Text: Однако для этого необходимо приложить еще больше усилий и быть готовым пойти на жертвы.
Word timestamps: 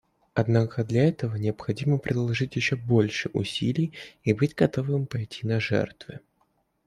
Однако 0.33 0.83
для 0.83 1.07
этого 1.07 1.35
необходимо 1.35 1.99
приложить 1.99 2.55
еще 2.55 2.75
больше 2.75 3.29
усилий 3.33 3.93
и 4.23 4.33
быть 4.33 4.55
готовым 4.55 5.05
пойти 5.05 5.45
на 5.45 5.59
жертвы. 5.59 6.21